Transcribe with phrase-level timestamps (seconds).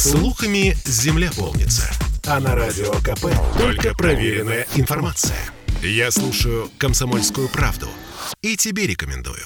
[0.00, 1.82] Слухами земля полнится.
[2.26, 3.26] А на радио КП
[3.58, 5.36] только проверенная информация.
[5.82, 7.86] Я слушаю «Комсомольскую правду»
[8.40, 9.44] и тебе рекомендую.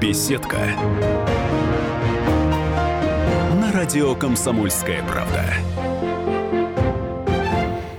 [0.00, 0.58] Беседка.
[3.60, 5.54] На радио «Комсомольская правда».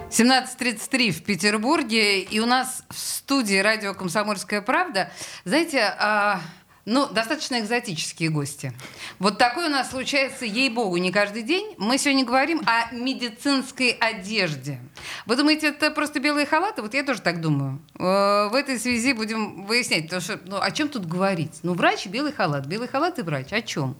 [0.09, 5.09] 17.33 в Петербурге, и у нас в студии радио «Комсомольская правда».
[5.45, 6.41] Знаете, а,
[6.89, 8.73] ну, достаточно экзотические гости.
[9.19, 11.75] Вот такое у нас случается, ей-богу, не каждый день.
[11.77, 14.79] Мы сегодня говорим о медицинской одежде.
[15.25, 16.81] Вы думаете, это просто белые халаты?
[16.81, 17.79] Вот я тоже так думаю.
[18.00, 21.59] Э, в этой связи будем выяснять, потому что, ну, о чем тут говорить?
[21.61, 22.65] Ну, врач и белый халат.
[22.65, 23.53] Белый халат и врач.
[23.53, 23.95] О чем?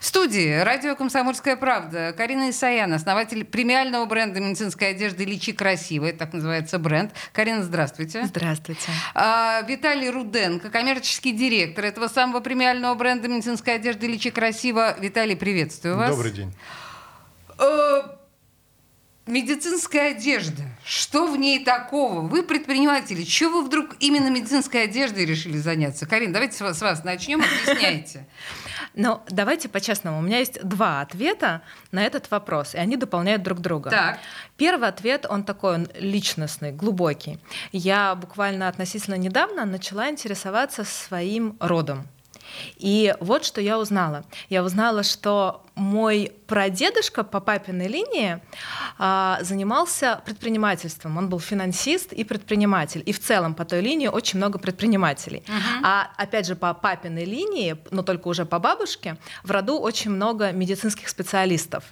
[0.00, 6.04] В студии радио «Комсомольская правда» Карина Исаян, основатель премиального бренда медицинской одежды «Лечи красиво».
[6.04, 7.12] Это так называется бренд.
[7.32, 8.24] Карина, здравствуйте.
[8.26, 8.90] Здравствуйте.
[9.14, 14.96] А, Виталий Руденко, коммерческий директор этого самого самого премиального бренда медицинской одежды «Лечи красиво».
[14.98, 16.10] Виталий, приветствую вас.
[16.10, 16.52] Добрый день.
[17.58, 18.02] Э,
[19.26, 20.62] медицинская одежда.
[20.84, 22.22] Что в ней такого?
[22.22, 23.22] Вы предприниматели.
[23.22, 26.06] Чего вы вдруг именно медицинской одеждой решили заняться?
[26.06, 27.40] Карин, давайте с вас, с вас начнем.
[27.40, 28.26] Объясняйте.
[28.94, 30.18] Ну, давайте по-честному.
[30.18, 33.90] У меня есть два ответа на этот вопрос, и они дополняют друг друга.
[33.90, 34.18] Так.
[34.56, 37.38] Первый ответ, он такой, он личностный, глубокий.
[37.70, 42.08] Я буквально относительно недавно начала интересоваться своим родом.
[42.76, 44.24] И вот что я узнала.
[44.48, 48.40] Я узнала, что мой прадедушка по папиной линии
[48.98, 51.16] а, занимался предпринимательством.
[51.16, 53.02] Он был финансист и предприниматель.
[53.06, 55.42] И в целом по той линии очень много предпринимателей.
[55.46, 55.80] Uh-huh.
[55.82, 60.52] А опять же по папиной линии, но только уже по бабушке, в роду очень много
[60.52, 61.84] медицинских специалистов.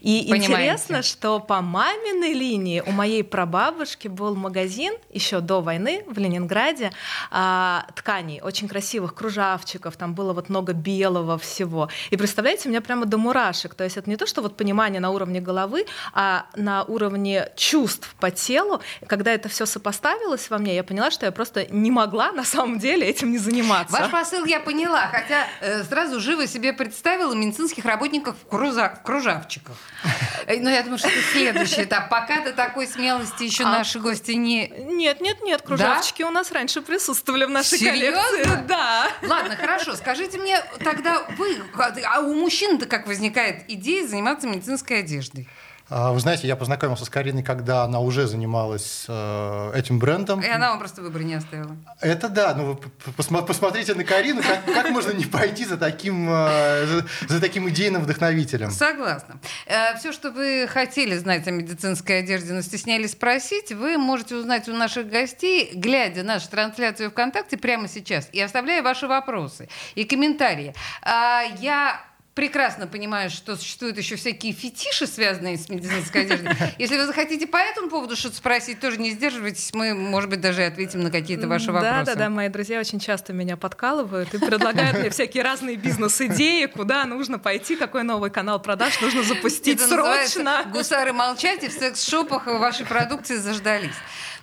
[0.00, 0.52] И Понимаете.
[0.52, 6.92] интересно, что по маминой линии у моей прабабушки был магазин еще до войны в Ленинграде
[7.30, 11.88] а, тканей, очень красивых кружавчиков, там было вот много белого всего.
[12.10, 13.74] И представляете, у меня прямо до мурашек.
[13.74, 18.14] То есть это не то, что вот понимание на уровне головы, а на уровне чувств
[18.20, 18.80] по телу.
[19.06, 22.78] Когда это все сопоставилось во мне, я поняла, что я просто не могла на самом
[22.78, 23.92] деле этим не заниматься.
[23.92, 29.02] Ваш посыл я поняла, хотя э, сразу живо себе представила медицинских работников в, круза, в
[29.02, 29.76] кружавчиках кружавчиков.
[30.46, 32.08] Э, ну, я думаю, что это следующий этап.
[32.08, 33.70] Пока до такой смелости еще а...
[33.70, 34.68] наши гости не...
[34.68, 36.28] Нет, нет, нет, кружавчики да?
[36.28, 38.22] у нас раньше присутствовали в нашей Серьезно?
[38.22, 38.64] коллекции.
[38.66, 39.08] Да.
[39.22, 39.96] Ладно, хорошо.
[39.96, 41.62] Скажите мне, тогда вы...
[42.04, 45.48] А у мужчин-то как возникает идея заниматься медицинской одеждой?
[45.88, 50.40] А, вы знаете, я познакомился с Кариной, когда она уже занималась э, этим брендом.
[50.40, 51.76] И она вам просто выбора не оставила.
[52.00, 52.78] Это да, ну
[53.16, 57.68] вы посмотрите на Карину, как, как можно не пойти за таким, э, за, за таким
[57.68, 58.70] идейным вдохновителем.
[58.70, 59.38] Согласна.
[59.66, 64.68] Э, все, что вы хотели знать о медицинской одежде, но стеснялись спросить, вы можете узнать
[64.68, 70.74] у наших гостей, глядя нашу трансляцию ВКонтакте прямо сейчас и оставляя ваши вопросы и комментарии.
[71.02, 72.00] Э, я
[72.34, 76.52] прекрасно понимаю, что существуют еще всякие фетиши, связанные с медицинской одеждой.
[76.78, 79.70] Если вы захотите по этому поводу что-то спросить, тоже не сдерживайтесь.
[79.74, 82.04] Мы, может быть, даже ответим на какие-то ваши да, вопросы.
[82.06, 82.30] Да, да, да.
[82.30, 87.76] Мои друзья очень часто меня подкалывают и предлагают мне всякие разные бизнес-идеи, куда нужно пойти,
[87.76, 90.64] какой новый канал продаж нужно запустить срочно.
[90.72, 93.94] Гусары молчать и в секс-шопах вашей продукции заждались.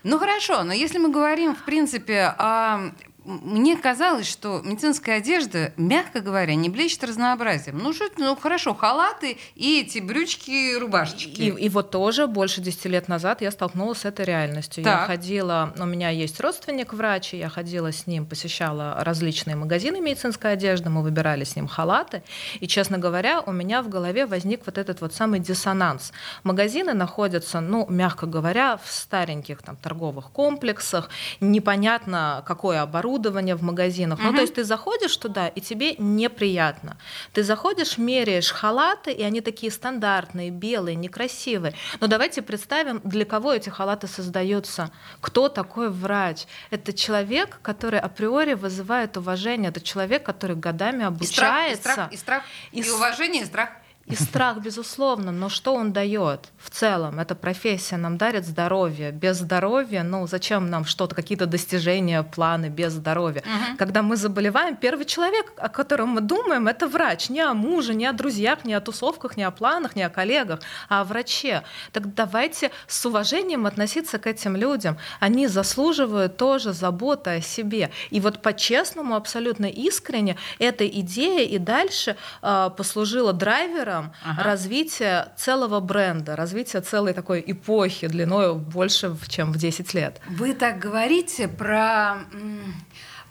[0.04, 2.92] Ну хорошо, но если мы говорим, в принципе, о
[3.30, 7.78] мне казалось, что медицинская одежда, мягко говоря, не блещет разнообразием.
[7.78, 11.42] Ну, что ну хорошо, халаты и эти брючки, рубашечки.
[11.42, 14.84] И, и вот тоже больше 10 лет назад я столкнулась с этой реальностью.
[14.84, 15.02] Так.
[15.02, 20.54] Я ходила, у меня есть родственник врач, я ходила с ним, посещала различные магазины медицинской
[20.54, 22.24] одежды, мы выбирали с ним халаты.
[22.60, 26.14] И, честно говоря, у меня в голове возник вот этот вот самый диссонанс.
[26.42, 31.10] Магазины находятся, ну, мягко говоря, в стареньких там торговых комплексах,
[31.40, 34.20] непонятно, какое оборудование, оборудование в магазинах.
[34.20, 34.28] Угу.
[34.28, 36.98] Ну, то есть ты заходишь туда, и тебе неприятно.
[37.34, 41.74] Ты заходишь, меряешь халаты, и они такие стандартные, белые, некрасивые.
[42.02, 44.92] Но давайте представим, для кого эти халаты создаются.
[45.22, 46.46] Кто такой врач?
[46.72, 49.70] Это человек, который априори вызывает уважение.
[49.70, 51.74] Это человек, который годами обучается.
[51.74, 53.70] И страх, и страх, и, страх, и, и уважение, и страх.
[54.10, 57.20] И страх, безусловно, но что он дает в целом?
[57.20, 59.12] Эта профессия нам дарит здоровье.
[59.12, 63.42] Без здоровья, ну зачем нам что-то, какие-то достижения, планы без здоровья?
[63.42, 63.78] Угу.
[63.78, 67.30] Когда мы заболеваем, первый человек, о котором мы думаем, это врач.
[67.30, 70.62] Не о муже, не о друзьях, не о тусовках, не о планах, не о коллегах,
[70.90, 71.62] а о враче.
[71.92, 74.98] Так давайте с уважением относиться к этим людям.
[75.20, 77.92] Они заслуживают тоже заботы о себе.
[78.10, 84.44] И вот по-честному, абсолютно искренне, эта идея и дальше э, послужила драйвером примером ага.
[84.44, 90.22] развития целого бренда, развития целой такой эпохи длиной больше, чем в 10 лет.
[90.30, 92.20] Вы так говорите про,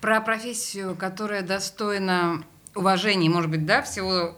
[0.00, 2.42] про профессию, которая достойна
[2.74, 4.36] уважении, может быть, да, всего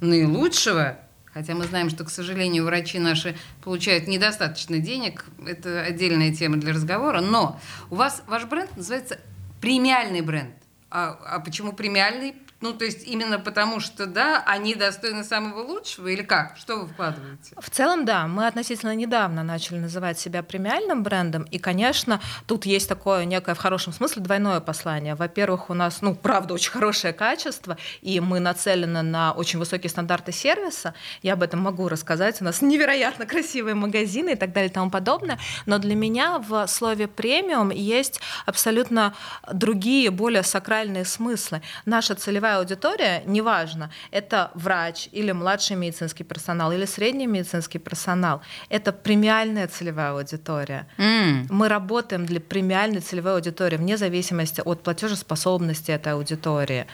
[0.00, 0.98] наилучшего,
[1.32, 6.72] хотя мы знаем, что, к сожалению, врачи наши получают недостаточно денег, это отдельная тема для
[6.72, 9.18] разговора, но у вас ваш бренд называется
[9.60, 10.54] премиальный бренд.
[10.90, 12.34] А, а почему премиальный?
[12.62, 16.56] Ну, то есть именно потому, что, да, они достойны самого лучшего или как?
[16.56, 17.54] Что вы вкладываете?
[17.60, 22.88] В целом, да, мы относительно недавно начали называть себя премиальным брендом, и, конечно, тут есть
[22.88, 25.16] такое некое в хорошем смысле двойное послание.
[25.16, 30.30] Во-первых, у нас, ну, правда, очень хорошее качество, и мы нацелены на очень высокие стандарты
[30.30, 30.94] сервиса.
[31.22, 32.40] Я об этом могу рассказать.
[32.40, 35.40] У нас невероятно красивые магазины и так далее и тому подобное.
[35.66, 39.14] Но для меня в слове премиум есть абсолютно
[39.52, 41.60] другие, более сакральные смыслы.
[41.86, 48.40] Наша целевая целевая аудитория, неважно, это врач или младший медицинский персонал или средний медицинский персонал,
[48.70, 50.86] это премиальная целевая аудитория.
[50.98, 51.46] Mm.
[51.50, 56.86] Мы работаем для премиальной целевой аудитории вне зависимости от платежеспособности этой аудитории.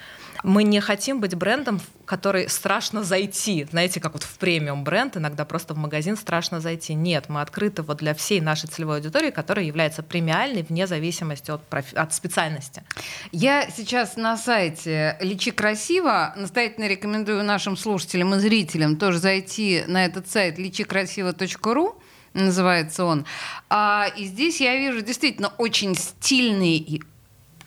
[0.43, 3.67] Мы не хотим быть брендом, в который страшно зайти.
[3.71, 6.95] Знаете, как вот в премиум бренд, иногда просто в магазин страшно зайти.
[6.95, 11.69] Нет, мы открыты вот для всей нашей целевой аудитории, которая является премиальной вне зависимости от,
[11.69, 12.83] профи- от специальности.
[13.33, 16.33] Я сейчас на сайте «Лечи красиво».
[16.37, 21.97] Настоятельно рекомендую нашим слушателям и зрителям тоже зайти на этот сайт лечикрасиво.ру
[22.35, 23.25] называется он.
[23.69, 27.03] А, и здесь я вижу действительно очень стильный и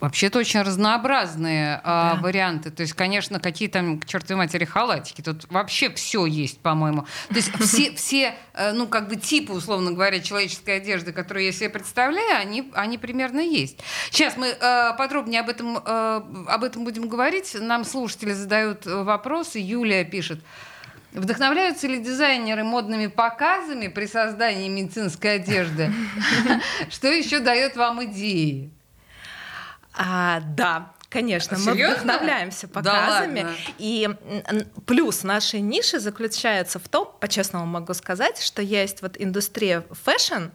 [0.01, 2.19] Вообще-то очень разнообразные а, да.
[2.19, 2.71] а, варианты.
[2.71, 5.21] То есть, конечно, какие там, к чертовой матери, халатики.
[5.21, 7.05] Тут вообще все есть, по-моему.
[7.29, 11.51] То есть все, все, э, ну, как бы типы, условно говоря, человеческой одежды, которые я
[11.51, 13.77] себе представляю, они, они примерно есть.
[14.09, 17.55] Сейчас мы э, подробнее об этом, э, об этом будем говорить.
[17.59, 19.59] Нам слушатели задают вопросы.
[19.59, 20.43] Юлия пишет.
[21.13, 25.93] Вдохновляются ли дизайнеры модными показами при создании медицинской одежды?
[26.89, 28.71] Что еще дает вам идеи?
[29.93, 31.75] А, да, Конечно, Серьезно?
[31.83, 33.41] мы вдохновляемся показами.
[33.41, 33.49] Да
[33.79, 34.09] и
[34.85, 40.51] плюс нашей ниши заключается в том, по-честному могу сказать, что есть вот индустрия фэшн,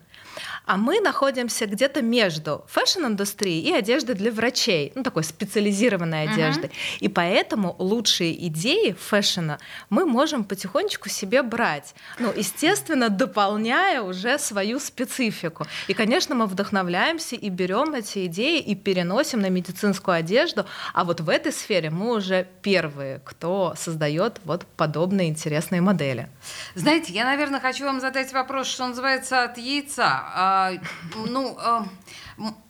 [0.65, 6.67] а мы находимся где-то между фэшн-индустрией и одеждой для врачей, ну такой специализированной одежды.
[6.67, 6.99] Uh-huh.
[7.01, 9.59] И поэтому лучшие идеи фэшна
[9.91, 11.95] мы можем потихонечку себе брать.
[12.19, 15.67] Ну, естественно, дополняя уже свою специфику.
[15.89, 20.67] И, конечно, мы вдохновляемся и берем эти идеи и переносим на медицинскую одежду.
[20.95, 26.29] А вот в этой сфере мы уже первые, кто создает вот подобные интересные модели.
[26.75, 30.73] Знаете, я, наверное, хочу вам задать вопрос, что называется, от яйца а,
[31.15, 31.87] ну, а,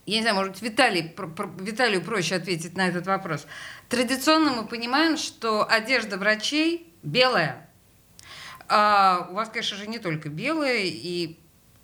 [0.05, 1.15] я не знаю, может, Виталий,
[1.59, 3.47] Виталию проще ответить на этот вопрос.
[3.89, 7.69] Традиционно мы понимаем, что одежда врачей белая.
[8.69, 11.39] А у вас, конечно же, не только белая, и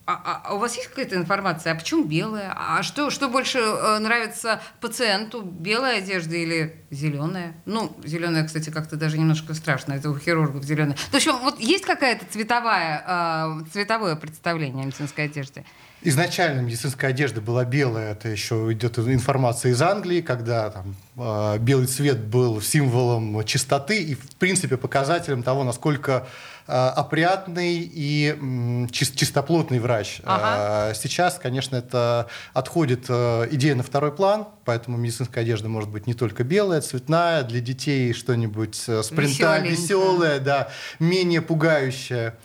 [0.05, 2.53] а, а, а у вас есть какая-то информация, а почему белая?
[2.57, 7.55] А что, что больше э, нравится пациенту, белая одежда или зеленая?
[7.67, 10.97] Ну, зеленая, кстати, как-то даже немножко страшно, это у хирургов зеленая.
[11.13, 15.65] То есть вот есть какая-то цветовая, э, цветовое представление о медицинской одежде?
[16.05, 21.87] Изначально медицинская одежда была белая, это еще идет информация из Англии, когда там, э, белый
[21.87, 26.27] цвет был символом чистоты и, в принципе, показателем того, насколько
[26.67, 30.21] опрятный и э, чистоплотный врач.
[30.25, 30.91] Ага.
[30.91, 36.07] Э, сейчас, конечно, это отходит э, идея на второй план, поэтому медицинская одежда может быть
[36.07, 40.69] не только белая, цветная, для детей что-нибудь э, с принта веселое, да,
[40.99, 42.37] менее пугающее.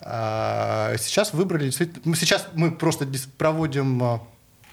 [0.00, 3.06] А, сейчас выбрали, сейчас мы просто
[3.38, 4.20] проводим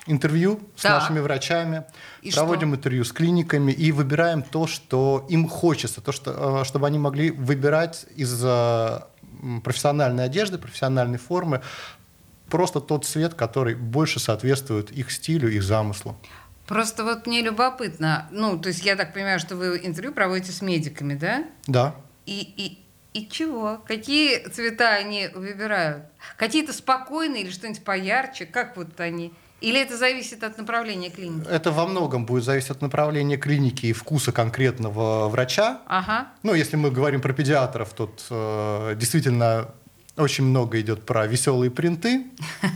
[0.08, 1.00] интервью с да.
[1.00, 1.84] нашими врачами,
[2.22, 2.78] и проводим что?
[2.78, 7.32] интервью с клиниками и выбираем то, что им хочется, то, что, а, чтобы они могли
[7.32, 8.44] выбирать из
[9.64, 11.62] профессиональной одежды, профессиональной формы
[12.52, 16.18] просто тот цвет, который больше соответствует их стилю, их замыслу.
[16.68, 20.62] Просто вот мне любопытно, ну, то есть я так понимаю, что вы интервью проводите с
[20.62, 21.46] медиками, да?
[21.66, 21.96] Да.
[22.26, 23.82] И, и, и чего?
[23.88, 26.06] Какие цвета они выбирают?
[26.38, 28.46] Какие-то спокойные или что-нибудь поярче?
[28.46, 29.34] Как вот они?
[29.62, 31.48] Или это зависит от направления клиники?
[31.48, 35.82] Это во многом будет зависеть от направления клиники и вкуса конкретного врача.
[35.86, 36.30] Ага.
[36.44, 39.72] Ну, если мы говорим про педиатров, тут э, действительно
[40.18, 42.26] очень много идет про веселые принты.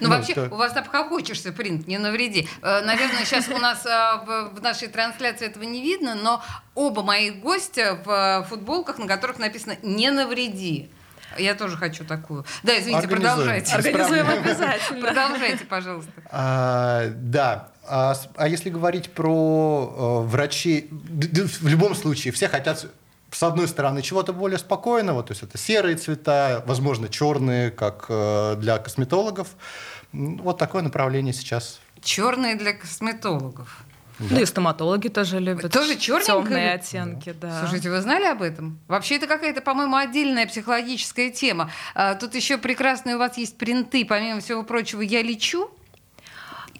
[0.00, 2.48] Ну, вообще, у вас обхохочешься принт, не навреди.
[2.62, 6.42] Э, наверное, сейчас у нас э, в нашей трансляции этого не видно, но
[6.74, 10.90] оба моих гостя в э, футболках, на которых написано «не навреди».
[11.38, 12.44] Я тоже хочу такую.
[12.62, 13.74] Да, извините, продолжайте.
[13.74, 15.06] Организуем обязательно.
[15.06, 16.12] Продолжайте, пожалуйста.
[16.30, 17.68] А, да.
[17.86, 22.86] А, а если говорить про э, врачей, в любом случае, все хотят
[23.30, 28.56] с одной стороны, чего-то более спокойного, то есть это серые цвета, возможно, черные, как э,
[28.58, 29.48] для косметологов.
[30.12, 31.80] Вот такое направление сейчас.
[32.00, 33.84] Черные для косметологов.
[34.18, 34.36] Да.
[34.36, 35.72] Ну и стоматологи тоже любят.
[35.72, 36.44] Тоже черненькие?
[36.44, 37.60] Темные оттенки, да.
[37.60, 38.78] Слушайте, вы знали об этом?
[38.86, 41.70] Вообще это какая-то, по-моему, отдельная психологическая тема.
[41.94, 45.68] А, тут еще прекрасные у вас есть принты, помимо всего прочего, я лечу.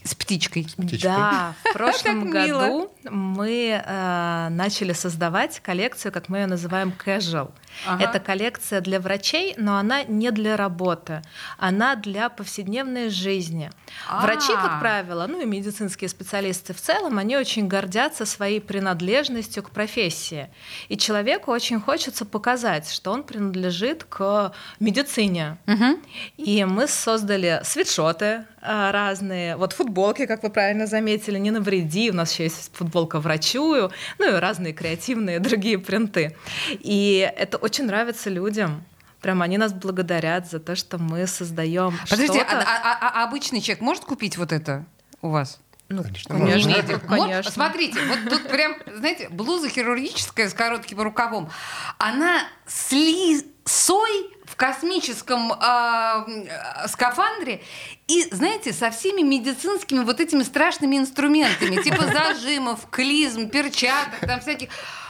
[0.04, 0.64] С птичкой.
[0.68, 1.10] С птичкой.
[1.10, 7.50] Да, в прошлом году мы э, начали создавать коллекцию, как мы ее называем, casual.
[7.86, 8.04] Ага.
[8.04, 11.22] Это коллекция для врачей, но она не для работы,
[11.58, 13.70] она для повседневной жизни.
[14.08, 14.22] А-а-а.
[14.22, 19.70] Врачи, как правило, ну и медицинские специалисты в целом, они очень гордятся своей принадлежностью к
[19.70, 20.48] профессии.
[20.88, 25.58] И человеку очень хочется показать, что он принадлежит к медицине.
[25.66, 26.00] Угу.
[26.36, 32.14] И мы создали свитшоты а, разные, вот футболки, как вы правильно заметили, не навреди, у
[32.14, 36.36] нас еще есть футболка врачую, ну и разные креативные другие принты.
[36.70, 38.84] И это очень нравится людям.
[39.20, 41.98] Прям они нас благодарят за то, что мы создаем.
[42.08, 44.84] Подождите, а, а, а обычный человек может купить вот это
[45.22, 45.58] у вас?
[45.88, 46.98] Ну, конечно, конечно.
[47.00, 47.50] конечно.
[47.50, 51.50] Смотрите, вот тут прям, знаете, блуза хирургическая с коротким рукавом,
[51.98, 57.60] она с лисой в космическом э, скафандре
[58.06, 64.68] и, знаете, со всеми медицинскими вот этими страшными инструментами, типа зажимов, клизм, перчаток, там всяких.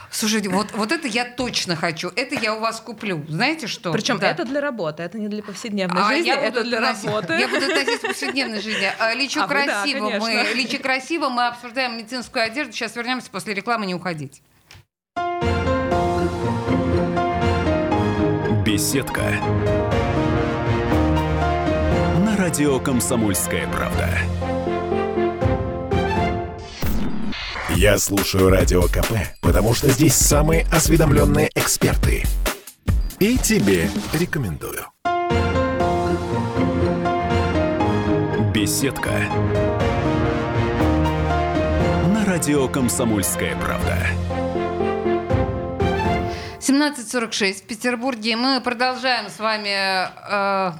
[0.09, 2.11] Слушайте, вот, вот это я точно хочу.
[2.15, 3.23] Это я у вас куплю.
[3.29, 3.91] Знаете что?
[3.91, 4.31] Причем да.
[4.31, 7.33] это для работы, это не для повседневной а жизни, это для относить, работы.
[7.33, 8.91] Я буду относиться к повседневной жизни.
[8.97, 10.05] А, лечу а красиво.
[10.05, 12.73] Вы, да, мы, лечи красиво, мы обсуждаем медицинскую одежду.
[12.73, 14.41] Сейчас вернемся после рекламы, не уходить.
[18.75, 19.21] Беседка.
[22.25, 24.09] На радио «Комсомольская правда».
[27.73, 32.25] Я слушаю Радио КП, потому что здесь самые осведомленные эксперты.
[33.21, 34.87] И тебе рекомендую.
[38.53, 39.21] Беседка.
[42.13, 44.44] На радио «Комсомольская правда».
[46.75, 48.35] 17.46 в Петербурге.
[48.35, 50.71] Мы продолжаем с вами э,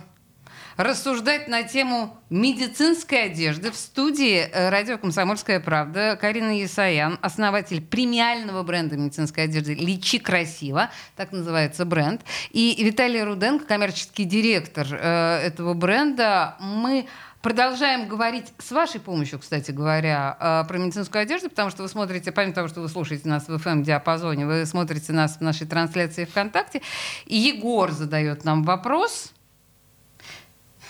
[0.76, 6.18] рассуждать на тему медицинской одежды в студии э, радио «Комсомольская правда».
[6.20, 12.24] Карина Ясаян, основатель премиального бренда медицинской одежды «Лечи красиво», так называется бренд.
[12.52, 16.58] И Виталий Руденко, коммерческий директор э, этого бренда.
[16.60, 17.08] Мы
[17.46, 22.32] продолжаем говорить с вашей помощью, кстати говоря, э, про медицинскую одежду, потому что вы смотрите,
[22.32, 26.82] помимо того, что вы слушаете нас в FM-диапазоне, вы смотрите нас в нашей трансляции ВКонтакте.
[27.28, 29.32] И Егор задает нам вопрос–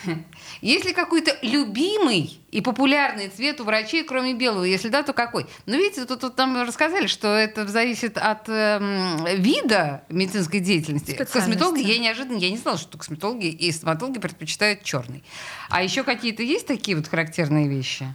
[0.62, 4.64] есть ли какой-то любимый и популярный цвет у врачей, кроме белого?
[4.64, 5.46] Если да, то какой?
[5.66, 11.14] Ну, видите, тут, тут нам рассказали, что это зависит от э, вида медицинской деятельности.
[11.14, 15.24] Косметологи, я неожиданно, я не знала, что косметологи и стоматологи предпочитают черный.
[15.70, 18.08] А еще какие-то есть такие вот характерные вещи?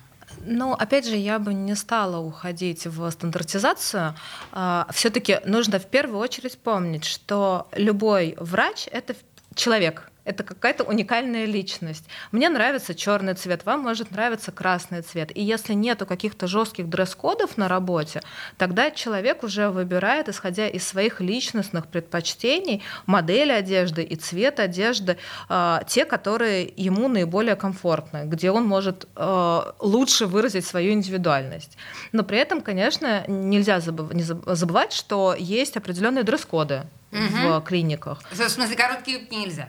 [0.47, 4.15] Ну, опять же, я бы не стала уходить в стандартизацию.
[4.53, 9.15] А, Все-таки нужно в первую очередь помнить, что любой врач это
[9.55, 12.05] человек, это какая-то уникальная личность.
[12.33, 15.37] Мне нравится черный цвет, вам может нравиться красный цвет.
[15.37, 18.23] И если нету каких-то жестких дресс-кодов на работе,
[18.57, 25.19] тогда человек уже выбирает, исходя из своих личностных предпочтений, модель одежды и цвет одежды,
[25.49, 31.77] э, те, которые ему наиболее комфортны, где он может э, лучше выразить свою индивидуальность.
[32.13, 37.21] Но при этом, конечно, нельзя забывать, что есть определенные дресс-коды угу.
[37.21, 38.23] в клиниках.
[38.31, 39.69] В смысле, короткие юбки нельзя?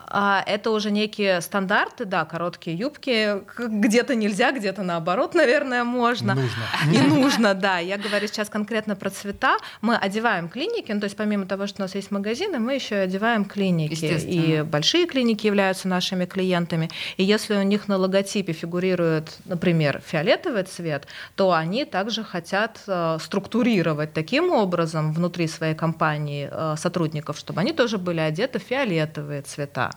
[0.13, 3.41] А это уже некие стандарты, да, короткие юбки.
[3.57, 6.35] Где-то нельзя, где-то наоборот, наверное, можно.
[6.35, 6.63] Нужно.
[6.93, 7.77] И нужно, да.
[7.79, 9.57] Я говорю сейчас конкретно про цвета.
[9.79, 12.95] Мы одеваем клиники, ну, то есть помимо того, что у нас есть магазины, мы еще
[12.95, 13.93] одеваем клиники.
[14.25, 16.89] И большие клиники являются нашими клиентами.
[17.15, 23.17] И если у них на логотипе фигурирует, например, фиолетовый цвет, то они также хотят э,
[23.21, 29.41] структурировать таким образом внутри своей компании э, сотрудников, чтобы они тоже были одеты в фиолетовые
[29.41, 29.91] цвета.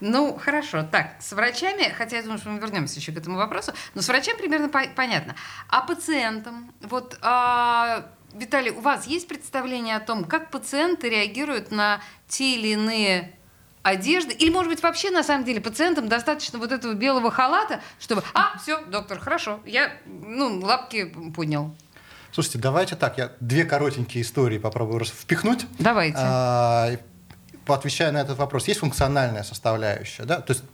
[0.00, 0.84] Ну, хорошо.
[0.84, 4.08] Так, с врачами, хотя я думаю, что мы вернемся еще к этому вопросу, но с
[4.08, 5.34] врачами примерно по- понятно.
[5.68, 12.00] А пациентам, вот, а, Виталий, у вас есть представление о том, как пациенты реагируют на
[12.28, 13.34] те или иные
[13.82, 14.34] одежды?
[14.34, 18.58] Или, может быть, вообще, на самом деле, пациентам достаточно вот этого белого халата, чтобы, а,
[18.58, 21.74] все, доктор, хорошо, я, ну, лапки поднял.
[22.30, 25.64] Слушайте, давайте так, я две коротенькие истории попробую впихнуть.
[25.78, 26.18] Давайте.
[26.20, 26.90] А,
[27.74, 30.24] отвечая на этот вопрос, есть функциональная составляющая.
[30.24, 30.40] Да?
[30.40, 30.64] То есть,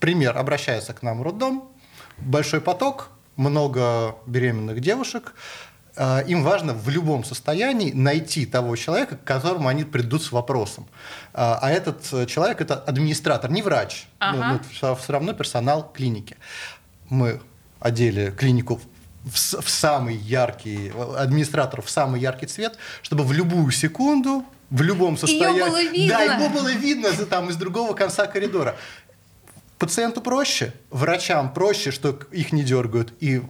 [0.00, 1.68] пример, обращается к нам роддом,
[2.18, 5.34] большой поток, много беременных девушек,
[5.96, 10.86] э, им важно в любом состоянии найти того человека, к которому они придут с вопросом.
[11.32, 14.36] Э, а этот человек– это администратор, не врач, ага.
[14.36, 16.36] ну, ну, все равно персонал клиники.
[17.08, 17.40] Мы
[17.80, 18.80] одели клинику
[19.24, 25.18] в, в самый яркий, администратор в самый яркий цвет, чтобы в любую секунду, в любом
[25.18, 25.60] состоянии...
[25.60, 26.16] Её было видно.
[26.16, 28.74] Да, его было видно там из другого конца коридора.
[29.78, 33.42] Пациенту проще, врачам проще, что их не дергают, и э,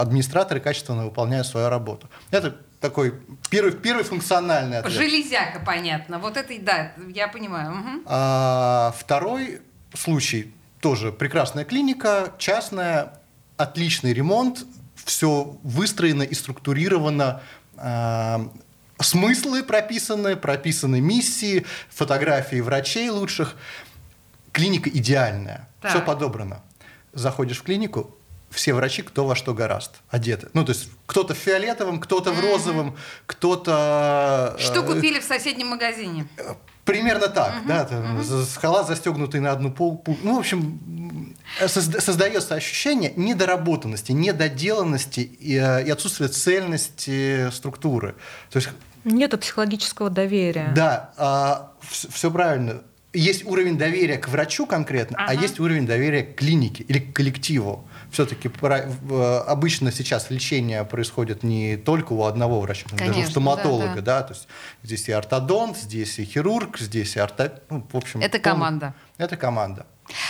[0.00, 2.08] администраторы качественно выполняют свою работу.
[2.30, 3.14] Это такой
[3.50, 4.94] первый, первый функциональный ответ.
[4.94, 6.18] Железяка, понятно.
[6.18, 7.72] Вот это, и да, я понимаю.
[7.72, 8.02] Мгм.
[8.06, 9.60] А, второй
[9.94, 13.20] случай, тоже прекрасная клиника, частная,
[13.58, 14.64] отличный ремонт,
[15.04, 17.42] все выстроено и структурировано,
[17.76, 18.48] а,
[19.00, 23.56] смыслы прописаны, прописаны миссии, фотографии врачей лучших.
[24.52, 25.90] Клиника идеальная, Так.
[25.90, 26.62] все подобрано.
[27.12, 28.14] Заходишь в клинику,
[28.50, 30.48] все врачи кто во что гораст, одеты.
[30.52, 32.96] Ну, то есть кто-то в фиолетовом, кто-то в розовом,
[33.26, 34.56] кто-то...
[34.58, 36.26] Что э, купили в соседнем магазине?
[36.84, 41.34] Примерно так, да, там, с- халат застегнутый на одну пол, пу- ну, в общем,
[41.66, 48.14] создается ощущение недоработанности, недоделанности и, э, и отсутствия цельности структуры.
[48.50, 48.68] То есть,
[49.04, 50.72] Нету психологического доверия.
[50.74, 52.82] да, все правильно.
[53.14, 55.40] Есть уровень доверия к врачу конкретно, а Ага.
[55.42, 57.88] есть уровень доверия к клинике или к коллективу.
[58.10, 58.50] Все-таки
[59.46, 64.20] обычно сейчас лечение происходит не только у одного врача, но даже у Конечно, стоматолога, да,
[64.20, 64.48] да, то есть
[64.82, 67.62] здесь и ортодонт, здесь и хирург, здесь и орто...
[67.70, 68.94] ну, в общем, Это команда.
[69.16, 69.86] Это команда.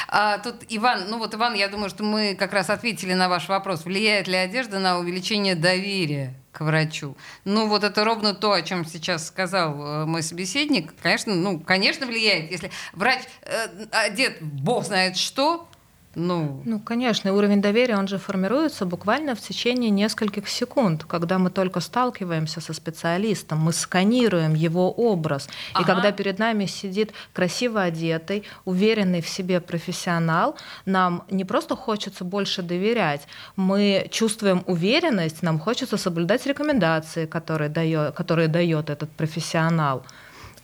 [0.09, 3.49] А, тут Иван, ну вот Иван, я думаю, что мы как раз ответили на ваш
[3.49, 3.85] вопрос.
[3.85, 7.17] Влияет ли одежда на увеличение доверия к врачу?
[7.45, 10.95] Ну вот это ровно то, о чем сейчас сказал э, мой собеседник.
[11.03, 12.51] Конечно, ну, конечно влияет.
[12.51, 15.69] Если врач э, одет бог знает что,
[16.17, 21.51] ну, Ну, конечно, уровень доверия, он же формируется буквально в течение нескольких секунд, когда мы
[21.51, 25.49] только сталкиваемся со специалистом, мы сканируем его образ.
[25.73, 25.83] Ага.
[25.83, 30.57] И когда перед нами сидит красиво одетый, уверенный в себе профессионал,
[30.87, 33.23] нам не просто хочется больше доверять,
[33.57, 40.03] мы чувствуем уверенность, нам хочется соблюдать рекомендации, которые дает, которые дает этот профессионал.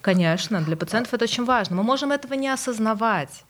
[0.01, 1.77] Конечно, для пациентов это очень важно.
[1.77, 3.45] Мы можем этого не осознавать.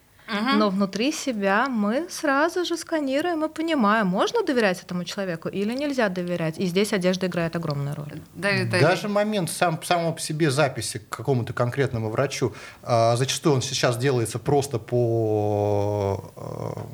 [0.57, 6.09] Но внутри себя мы сразу же сканируем и понимаем, можно доверять этому человеку или нельзя
[6.09, 6.59] доверять.
[6.59, 8.21] И здесь одежда играет огромную роль.
[8.35, 8.87] Давид, Давид.
[8.87, 13.97] Даже момент сам, самого по себе записи к какому-то конкретному врачу, а, зачастую он сейчас
[13.97, 16.87] делается просто по а,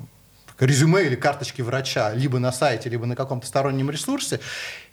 [0.59, 4.41] резюме или карточке врача, либо на сайте, либо на каком-то стороннем ресурсе.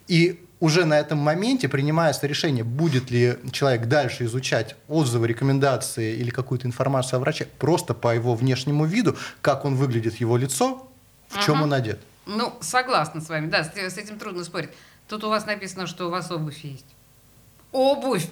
[0.06, 6.30] И уже на этом моменте принимается решение, будет ли человек дальше изучать отзывы, рекомендации или
[6.30, 10.88] какую-то информацию о враче просто по его внешнему виду, как он выглядит, его лицо,
[11.28, 11.64] в чем Ага.
[11.64, 12.00] он одет.
[12.24, 14.70] Ну, согласна с вами, да, с, с этим трудно спорить.
[15.06, 16.86] Тут у вас написано, что у вас обувь есть.
[17.70, 18.26] Обувь!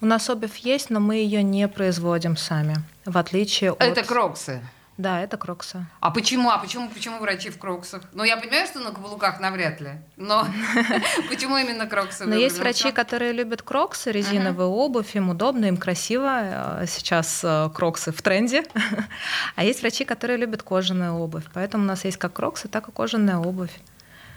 [0.00, 3.82] У нас обувь есть, но мы ее не производим сами, в отличие от...
[3.82, 4.62] Это кроксы.
[4.98, 5.86] Да, это кроксы.
[6.00, 6.50] А почему?
[6.50, 8.02] А почему, почему врачи в кроксах?
[8.12, 10.46] Ну, я понимаю, что на каблуках навряд ли, но
[11.30, 12.26] почему именно кроксы?
[12.26, 16.80] Но есть врачи, которые любят кроксы, резиновую обувь, им удобно, им красиво.
[16.82, 18.64] Э, Сейчас э, кроксы в тренде.
[19.56, 21.44] А есть врачи, которые любят кожаную обувь.
[21.54, 23.72] Поэтому у нас есть как кроксы, так и кожаная обувь.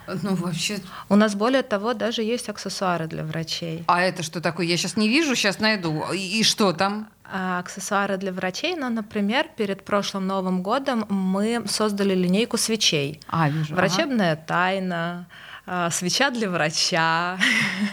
[0.08, 0.80] Ну, вообще...
[1.10, 3.84] У нас, более того, даже есть аксессуары для врачей.
[3.88, 4.66] А это что такое?
[4.66, 6.04] Я сейчас не вижу, сейчас найду.
[6.14, 7.10] И, и что там?
[7.24, 13.20] А аксессуары для врачей, ну, например, перед прошлым Новым годом мы создали линейку свечей.
[13.28, 13.74] А, вижу.
[13.74, 13.76] ага.
[13.76, 15.28] Врачебная тайна,
[15.66, 17.40] а, свеча для врача.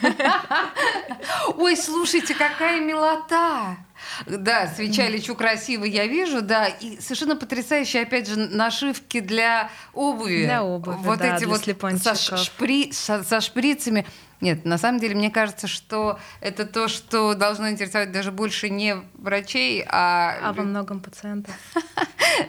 [1.57, 3.79] Ой, слушайте, какая милота!
[4.27, 10.44] Да, свеча лечу красиво, я вижу, да, и совершенно потрясающие, опять же, нашивки для обуви.
[10.44, 14.07] Для обуви, вот да, эти вот со, шпри- со- со шприцами.
[14.40, 18.96] Нет, на самом деле, мне кажется, что это то, что должно интересовать даже больше не
[19.14, 20.37] врачей, а...
[20.42, 21.55] А во многом пациентов.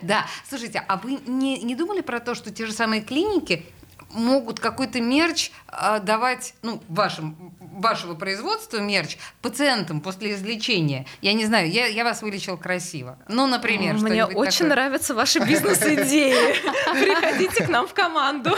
[0.01, 3.65] Да, слушайте, а вы не думали про то, что те же самые клиники
[4.13, 11.05] могут какой-то мерч а, давать, ну, вашим, вашего производства мерч пациентам после излечения?
[11.21, 13.17] Я не знаю, я, я вас вылечил красиво.
[13.27, 14.69] Ну, например, Мне очень такое.
[14.69, 16.55] нравятся ваши бизнес-идеи.
[16.93, 18.51] Приходите к нам в команду.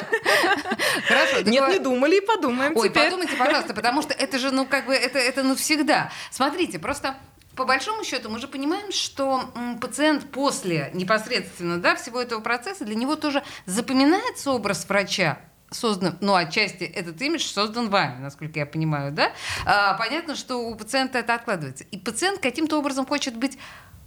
[1.08, 4.86] Хорошо, Нет, не думали и подумаем Ой, подумайте, пожалуйста, потому что это же, ну, как
[4.86, 6.12] бы, это, это навсегда.
[6.32, 7.16] Смотрите, просто
[7.56, 12.96] по большому счету мы же понимаем, что пациент после непосредственно да, всего этого процесса, для
[12.96, 15.40] него тоже запоминается образ врача,
[15.72, 19.32] создан, ну, отчасти этот имидж создан вами, насколько я понимаю, да?
[19.66, 21.84] А, понятно, что у пациента это откладывается.
[21.92, 23.58] И пациент каким-то образом хочет быть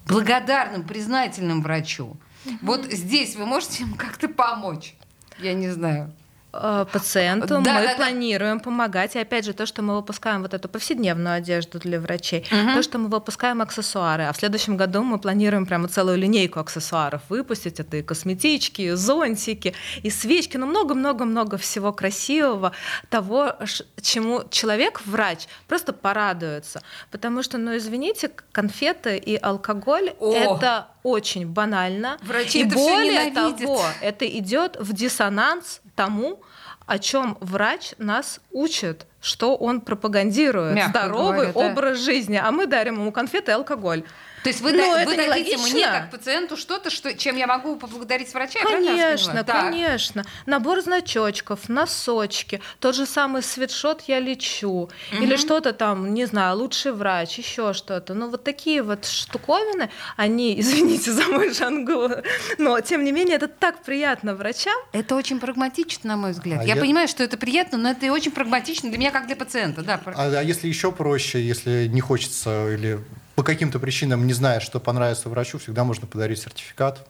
[0.07, 2.17] благодарным, признательным врачу.
[2.63, 4.95] Вот здесь вы можете ему как-то помочь?
[5.39, 6.15] Я не знаю.
[6.51, 8.65] Э, пациенту да, мы да, планируем да.
[8.65, 9.17] помогать.
[9.17, 12.75] И опять же, то, что мы выпускаем вот эту повседневную одежду для врачей, угу.
[12.75, 14.25] то, что мы выпускаем аксессуары.
[14.25, 17.81] А в следующем году мы планируем прямо целую линейку аксессуаров выпустить.
[17.81, 22.73] Это и косметички, и зонтики, и свечки, ну много-много-много всего красивого,
[23.11, 23.53] того,
[24.01, 26.81] чему человек, врач, просто порадуется.
[27.11, 30.33] Потому что, ну извините, конфеты и алкоголь О!
[30.33, 32.17] это очень банально.
[32.23, 36.41] Врачи и это более того, это идет в диссонанс тому,
[36.87, 42.05] о чем врач нас учит, что он пропагандирует Мягко здоровый говоря, образ да.
[42.05, 44.05] жизни, а мы дарим ему конфеты и алкоголь.
[44.43, 45.69] То есть вы, Но да, вы дадите логично.
[45.69, 48.61] мне, как пациенту, что-то, что, чем я могу поблагодарить врача?
[48.63, 50.25] Конечно, конечно.
[50.47, 54.89] Набор значочков, носочки, тот же самый свитшот я лечу.
[55.13, 55.23] Угу.
[55.23, 58.15] Или что-то там, не знаю, лучший врач, еще что-то.
[58.15, 62.11] Ну, вот такие вот штуковины, они, извините за мой жангу,
[62.59, 64.77] но, тем не менее, это так приятно врачам.
[64.93, 66.61] Это очень прагматично, на мой взгляд.
[66.61, 69.27] А я, я понимаю, что это приятно, но это и очень прагматично для меня, как
[69.27, 69.83] для пациента.
[69.83, 70.01] Да.
[70.07, 73.01] А, а если еще проще, если не хочется или
[73.39, 77.07] по каким-то причинам не зная, что понравится врачу, всегда можно подарить сертификат.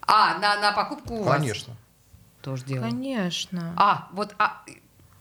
[0.00, 1.36] А, на, на покупку у вас?
[1.36, 1.76] Конечно.
[2.42, 2.82] Тоже дело.
[2.82, 3.72] Конечно.
[3.76, 4.64] А, вот а,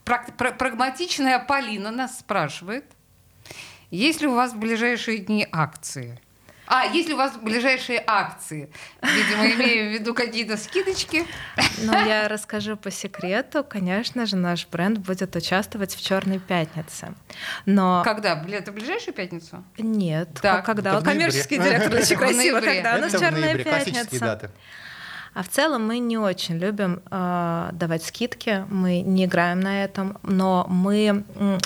[0.06, 2.86] праг- пр- прагматичная Полина нас спрашивает,
[3.92, 6.20] есть ли у вас в ближайшие дни акции?
[6.72, 8.70] А, если у вас ближайшие акции,
[9.02, 11.26] видимо, имею в виду какие-то скидочки.
[11.82, 13.64] Ну, я расскажу по секрету.
[13.64, 17.16] Конечно же, наш бренд будет участвовать в Черной пятнице.
[17.66, 18.40] Но когда?
[18.52, 19.64] Это ближайшую пятницу?
[19.80, 20.30] Нет.
[20.44, 20.64] Так.
[20.64, 20.92] Когда?
[20.92, 22.62] Это в Коммерческий директор очень красиво.
[22.62, 24.52] Когда у нас Черная пятница.
[25.40, 30.18] А в целом мы не очень любим э, давать скидки, мы не играем на этом,
[30.22, 31.24] но мы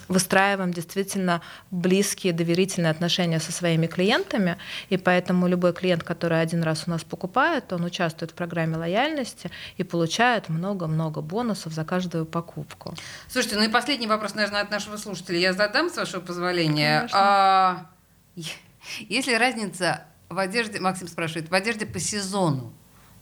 [0.08, 4.58] выстраиваем действительно близкие, доверительные отношения со своими клиентами,
[4.90, 9.50] и поэтому любой клиент, который один раз у нас покупает, он участвует в программе лояльности
[9.78, 12.94] и получает много-много бонусов за каждую покупку.
[13.28, 16.98] Слушайте, ну и последний вопрос, наверное, от нашего слушателя я задам, с вашего позволения.
[17.00, 17.20] Конечно.
[17.20, 17.90] А,
[18.36, 22.72] есть ли разница в одежде, Максим спрашивает, в одежде по сезону?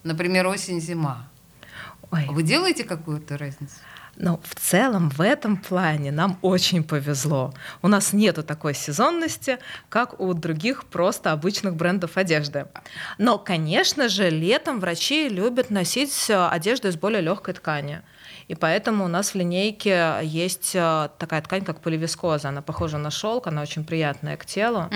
[0.04, 1.28] Например, осень-зима.
[2.12, 2.28] Ой.
[2.30, 3.76] Вы делаете какую-то разницу?
[4.18, 7.54] Но в целом в этом плане нам очень повезло.
[7.82, 9.58] У нас нету такой сезонности,
[9.90, 12.68] как у других просто обычных брендов одежды.
[13.18, 18.02] Но, конечно же, летом врачи любят носить э, одежду из более легкой ткани.
[18.52, 22.50] И поэтому у нас в линейке есть э, такая ткань, как поливискоза.
[22.50, 24.90] Она похожа на шелк, она очень приятная к телу.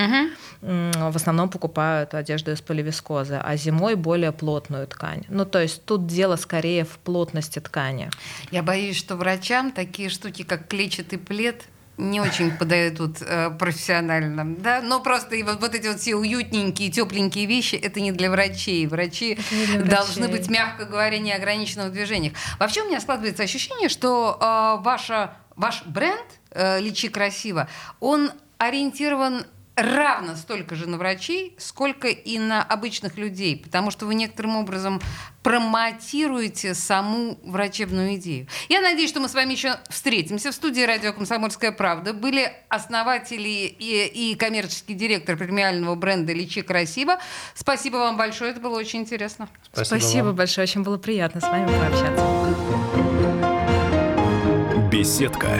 [0.61, 5.23] М, В основном покупают одежду из поливискозы, а зимой более плотную ткань.
[5.29, 8.09] Ну, то есть тут дело скорее в плотности ткани.
[8.51, 11.63] Я боюсь, что врачам такие штуки, как клетчатый плед,
[11.97, 16.91] не очень подойдут э, профессионально, да, но просто и вот, вот эти вот все уютненькие,
[16.91, 18.85] тепленькие вещи, это не для врачей.
[18.87, 20.37] Врачи для должны врачей.
[20.39, 22.33] быть, мягко говоря, не ограничены в движениях.
[22.59, 29.45] Вообще у меня складывается ощущение, что э, ваша, ваш бренд э, «Лечи красиво», он ориентирован
[29.75, 35.01] равно столько же на врачей, сколько и на обычных людей, потому что вы некоторым образом
[35.43, 38.47] промотируете саму врачебную идею.
[38.69, 42.13] Я надеюсь, что мы с вами еще встретимся в студии радио «Комсомольская правда».
[42.13, 47.19] Были основатели и, и коммерческий директор премиального бренда «Лечи красиво».
[47.53, 49.47] Спасибо вам большое, это было очень интересно.
[49.73, 50.35] Спасибо, вам.
[50.35, 52.25] большое, очень было приятно с вами пообщаться.
[54.89, 55.59] Беседка.